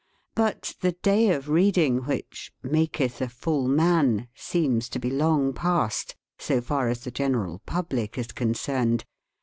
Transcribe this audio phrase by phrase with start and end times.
[0.33, 6.15] But the day of reading which "maketh a full man" seems to be long past,
[6.39, 9.05] so far as the general public is concerned.